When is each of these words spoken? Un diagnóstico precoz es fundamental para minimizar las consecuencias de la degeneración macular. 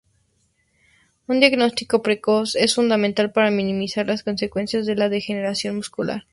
Un 1.27 1.39
diagnóstico 1.39 2.01
precoz 2.01 2.55
es 2.55 2.73
fundamental 2.73 3.31
para 3.31 3.51
minimizar 3.51 4.07
las 4.07 4.23
consecuencias 4.23 4.87
de 4.87 4.95
la 4.95 5.09
degeneración 5.09 5.75
macular. 5.77 6.23